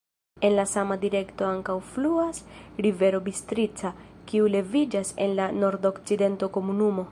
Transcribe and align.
En 0.47 0.53
la 0.59 0.63
sama 0.69 0.95
direkto 1.03 1.45
ankaŭ 1.49 1.75
fluas 1.89 2.39
rivero 2.87 3.21
Bistrica, 3.29 3.93
kiu 4.31 4.49
leviĝas 4.57 5.15
en 5.27 5.39
la 5.41 5.51
nordokcidento 5.65 6.55
komunumo. 6.59 7.09